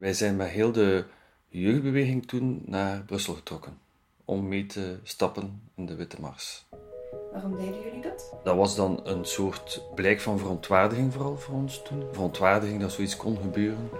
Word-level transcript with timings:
Wij 0.00 0.12
zijn 0.12 0.36
met 0.36 0.48
heel 0.48 0.72
de 0.72 1.04
jeugdbeweging 1.48 2.26
toen 2.26 2.62
naar 2.66 3.02
Brussel 3.02 3.34
getrokken 3.34 3.78
om 4.24 4.48
mee 4.48 4.66
te 4.66 4.98
stappen 5.02 5.62
in 5.76 5.86
de 5.86 5.94
Witte 5.94 6.20
Mars. 6.20 6.66
Waarom 7.32 7.56
deden 7.56 7.82
jullie 7.84 8.02
dat? 8.02 8.34
Dat 8.44 8.56
was 8.56 8.76
dan 8.76 9.00
een 9.04 9.24
soort 9.24 9.82
blijk 9.94 10.20
van 10.20 10.38
verontwaardiging 10.38 11.12
vooral 11.12 11.36
voor 11.36 11.54
ons 11.54 11.82
toen. 11.82 12.02
Verontwaardiging 12.12 12.80
dat 12.80 12.92
zoiets 12.92 13.16
kon 13.16 13.36
gebeuren. 13.36 13.90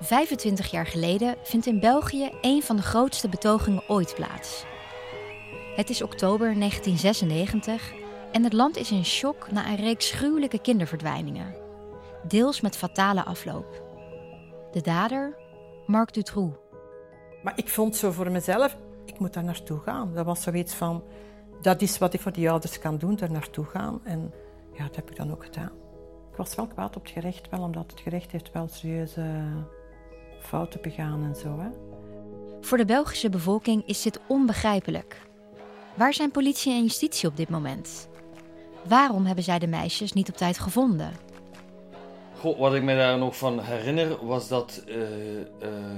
25 0.00 0.70
jaar 0.70 0.86
geleden 0.86 1.36
vindt 1.42 1.66
in 1.66 1.80
België 1.80 2.30
een 2.40 2.62
van 2.62 2.76
de 2.76 2.82
grootste 2.82 3.28
betogingen 3.28 3.88
ooit 3.88 4.14
plaats. 4.14 4.64
Het 5.76 5.90
is 5.90 6.02
oktober 6.02 6.54
1996 6.58 7.92
en 8.32 8.44
het 8.44 8.52
land 8.52 8.76
is 8.76 8.90
in 8.90 9.04
shock 9.04 9.50
na 9.50 9.68
een 9.68 9.76
reeks 9.76 10.10
gruwelijke 10.10 10.60
kinderverdwijningen. 10.60 11.54
Deels 12.28 12.60
met 12.60 12.76
fatale 12.76 13.24
afloop. 13.24 13.89
De 14.72 14.80
dader, 14.80 15.36
Marc 15.86 16.12
Dutroux. 16.12 16.56
Maar 17.42 17.52
ik 17.56 17.68
vond 17.68 17.96
zo 17.96 18.10
voor 18.10 18.30
mezelf, 18.30 18.76
ik 19.04 19.18
moet 19.18 19.32
daar 19.32 19.44
naartoe 19.44 19.78
gaan. 19.78 20.14
Dat 20.14 20.24
was 20.24 20.42
zoiets 20.42 20.74
van, 20.74 21.02
dat 21.62 21.82
is 21.82 21.98
wat 21.98 22.14
ik 22.14 22.20
voor 22.20 22.32
die 22.32 22.50
ouders 22.50 22.78
kan 22.78 22.98
doen, 22.98 23.16
daar 23.16 23.30
naartoe 23.30 23.64
gaan. 23.64 24.00
En 24.04 24.32
ja, 24.72 24.84
dat 24.84 24.96
heb 24.96 25.10
ik 25.10 25.16
dan 25.16 25.30
ook 25.32 25.44
gedaan. 25.44 25.72
Ik 26.30 26.36
was 26.36 26.54
wel 26.54 26.66
kwaad 26.66 26.96
op 26.96 27.02
het 27.02 27.12
gerecht, 27.12 27.48
wel, 27.48 27.62
omdat 27.62 27.90
het 27.90 28.00
gerecht 28.00 28.30
heeft 28.30 28.52
wel 28.52 28.68
serieuze 28.68 29.42
fouten 30.40 30.80
begaan 30.82 31.24
en 31.24 31.36
zo. 31.36 31.58
Hè. 31.58 31.68
Voor 32.60 32.78
de 32.78 32.84
Belgische 32.84 33.28
bevolking 33.28 33.86
is 33.86 34.02
dit 34.02 34.20
onbegrijpelijk. 34.26 35.28
Waar 35.94 36.14
zijn 36.14 36.30
politie 36.30 36.72
en 36.72 36.82
justitie 36.82 37.28
op 37.28 37.36
dit 37.36 37.48
moment? 37.48 38.08
Waarom 38.82 39.26
hebben 39.26 39.44
zij 39.44 39.58
de 39.58 39.66
meisjes 39.66 40.12
niet 40.12 40.28
op 40.28 40.36
tijd 40.36 40.58
gevonden? 40.58 41.12
Goh, 42.40 42.58
wat 42.58 42.74
ik 42.74 42.82
me 42.82 42.96
daar 42.96 43.18
nog 43.18 43.36
van 43.36 43.60
herinner 43.60 44.26
was 44.26 44.48
dat 44.48 44.84
eh, 44.86 45.40
eh, 45.40 45.46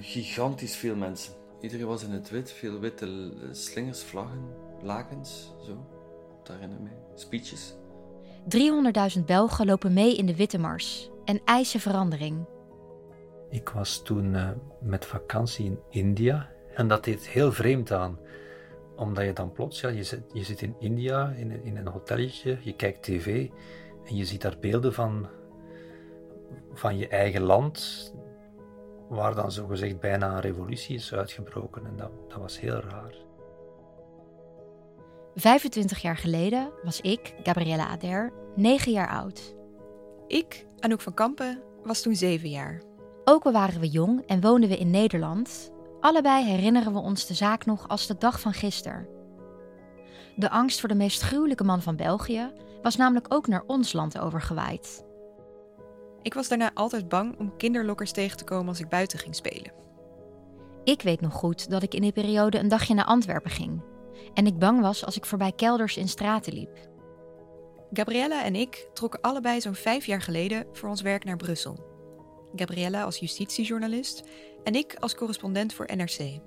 gigantisch 0.00 0.76
veel 0.76 0.96
mensen. 0.96 1.32
Iedereen 1.60 1.86
was 1.86 2.02
in 2.02 2.10
het 2.10 2.30
wit, 2.30 2.52
veel 2.52 2.78
witte 2.78 3.32
slingers, 3.52 4.02
vlaggen, 4.02 4.44
lakens, 4.82 5.52
zo. 5.66 5.86
Dat 6.42 6.54
herinner 6.54 6.78
ik 6.78 6.82
mij. 6.82 6.96
Speeches. 7.14 7.74
300.000 9.18 9.24
Belgen 9.24 9.66
lopen 9.66 9.92
mee 9.92 10.16
in 10.16 10.26
de 10.26 10.36
Witte 10.36 10.58
Mars 10.58 11.10
en 11.24 11.40
eisen 11.44 11.80
verandering. 11.80 12.46
Ik 13.50 13.68
was 13.68 14.02
toen 14.02 14.34
uh, 14.34 14.50
met 14.80 15.06
vakantie 15.06 15.64
in 15.64 15.78
India 15.90 16.50
en 16.74 16.88
dat 16.88 17.04
deed 17.04 17.28
heel 17.28 17.52
vreemd 17.52 17.92
aan. 17.92 18.18
Omdat 18.96 19.24
je 19.24 19.32
dan 19.32 19.52
plots, 19.52 19.80
ja, 19.80 19.88
je, 19.88 20.02
zit, 20.02 20.22
je 20.32 20.44
zit 20.44 20.62
in 20.62 20.74
India 20.78 21.30
in, 21.30 21.64
in 21.64 21.76
een 21.76 21.88
hotelletje, 21.88 22.58
je 22.62 22.74
kijkt 22.74 23.02
tv 23.02 23.48
en 24.04 24.16
je 24.16 24.24
ziet 24.24 24.42
daar 24.42 24.56
beelden 24.60 24.94
van, 24.94 25.28
van 26.78 26.96
je 26.96 27.08
eigen 27.08 27.42
land, 27.42 28.12
waar 29.08 29.34
dan 29.34 29.52
zogezegd 29.52 30.00
bijna 30.00 30.34
een 30.34 30.40
revolutie 30.40 30.96
is 30.96 31.14
uitgebroken. 31.14 31.86
En 31.86 31.96
dat, 31.96 32.10
dat 32.28 32.38
was 32.38 32.60
heel 32.60 32.80
raar. 32.80 33.14
25 35.34 35.98
jaar 35.98 36.16
geleden 36.16 36.70
was 36.82 37.00
ik, 37.00 37.34
Gabriella 37.42 37.86
Ader, 37.86 38.32
9 38.56 38.92
jaar 38.92 39.08
oud. 39.08 39.54
Ik, 40.26 40.66
Anouk 40.78 41.00
van 41.00 41.14
Kampen, 41.14 41.62
was 41.82 42.02
toen 42.02 42.14
7 42.14 42.48
jaar. 42.48 42.82
Ook 43.24 43.44
al 43.44 43.52
waren 43.52 43.80
we 43.80 43.88
jong 43.88 44.26
en 44.26 44.40
woonden 44.40 44.68
we 44.68 44.78
in 44.78 44.90
Nederland, 44.90 45.72
allebei 46.00 46.44
herinneren 46.44 46.92
we 46.92 46.98
ons 46.98 47.26
de 47.26 47.34
zaak 47.34 47.66
nog 47.66 47.88
als 47.88 48.06
de 48.06 48.16
dag 48.18 48.40
van 48.40 48.52
gisteren. 48.52 49.08
De 50.36 50.50
angst 50.50 50.80
voor 50.80 50.88
de 50.88 50.94
meest 50.94 51.22
gruwelijke 51.22 51.64
man 51.64 51.82
van 51.82 51.96
België 51.96 52.52
was 52.82 52.96
namelijk 52.96 53.26
ook 53.28 53.46
naar 53.46 53.64
ons 53.66 53.92
land 53.92 54.18
overgewaaid. 54.18 55.06
Ik 56.22 56.34
was 56.34 56.48
daarna 56.48 56.70
altijd 56.74 57.08
bang 57.08 57.38
om 57.38 57.56
kinderlokkers 57.56 58.12
tegen 58.12 58.36
te 58.36 58.44
komen 58.44 58.68
als 58.68 58.80
ik 58.80 58.88
buiten 58.88 59.18
ging 59.18 59.34
spelen. 59.34 59.72
Ik 60.84 61.02
weet 61.02 61.20
nog 61.20 61.32
goed 61.32 61.70
dat 61.70 61.82
ik 61.82 61.94
in 61.94 62.02
die 62.02 62.12
periode 62.12 62.58
een 62.58 62.68
dagje 62.68 62.94
naar 62.94 63.04
Antwerpen 63.04 63.50
ging. 63.50 63.82
En 64.34 64.46
ik 64.46 64.58
bang 64.58 64.80
was 64.80 65.04
als 65.04 65.16
ik 65.16 65.26
voorbij 65.26 65.52
kelders 65.52 65.96
in 65.96 66.08
straten 66.08 66.52
liep. 66.52 66.88
Gabriella 67.92 68.44
en 68.44 68.54
ik 68.54 68.88
trokken 68.92 69.20
allebei 69.20 69.60
zo'n 69.60 69.74
vijf 69.74 70.06
jaar 70.06 70.22
geleden 70.22 70.66
voor 70.72 70.88
ons 70.88 71.02
werk 71.02 71.24
naar 71.24 71.36
Brussel. 71.36 71.86
Gabriella 72.54 73.02
als 73.02 73.18
justitiejournalist 73.18 74.28
en 74.64 74.74
ik 74.74 74.96
als 74.98 75.14
correspondent 75.14 75.72
voor 75.72 75.88
NRC. 75.96 76.40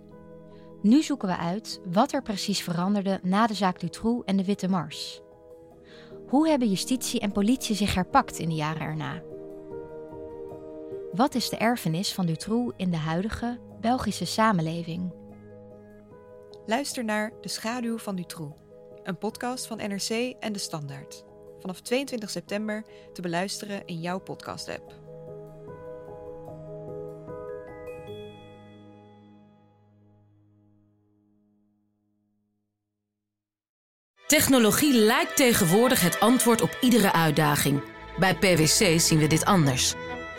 Nu 0.81 1.01
zoeken 1.01 1.27
we 1.27 1.37
uit 1.37 1.81
wat 1.85 2.11
er 2.11 2.21
precies 2.21 2.61
veranderde 2.61 3.19
na 3.23 3.47
de 3.47 3.53
zaak 3.53 3.79
Dutroux 3.79 4.25
en 4.25 4.37
de 4.37 4.45
Witte 4.45 4.67
Mars. 4.67 5.21
Hoe 6.27 6.49
hebben 6.49 6.69
justitie 6.69 7.19
en 7.19 7.31
politie 7.31 7.75
zich 7.75 7.93
herpakt 7.93 8.39
in 8.39 8.49
de 8.49 8.55
jaren 8.55 8.81
erna? 8.81 9.21
Wat 11.11 11.35
is 11.35 11.49
de 11.49 11.57
erfenis 11.57 12.13
van 12.13 12.25
Dutroux 12.25 12.73
in 12.77 12.91
de 12.91 12.97
huidige 12.97 13.59
Belgische 13.81 14.25
samenleving? 14.25 15.13
Luister 16.65 17.03
naar 17.03 17.33
De 17.41 17.47
Schaduw 17.47 17.97
van 17.97 18.15
Dutroux, 18.15 18.59
een 19.03 19.17
podcast 19.17 19.67
van 19.67 19.77
NRC 19.77 20.35
en 20.39 20.53
De 20.53 20.59
Standaard. 20.59 21.23
Vanaf 21.59 21.81
22 21.81 22.29
september 22.29 22.85
te 23.13 23.21
beluisteren 23.21 23.85
in 23.85 23.99
jouw 23.99 24.19
podcast-app. 24.19 24.99
Technologie 34.27 34.93
lijkt 34.93 35.35
tegenwoordig 35.35 36.01
het 36.01 36.19
antwoord 36.19 36.61
op 36.61 36.77
iedere 36.81 37.13
uitdaging. 37.13 37.83
Bij 38.19 38.35
PwC 38.35 38.99
zien 38.99 39.19
we 39.19 39.27
dit 39.27 39.45
anders. 39.45 39.95